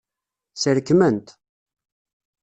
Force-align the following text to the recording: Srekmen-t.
Srekmen-t. 0.61 1.27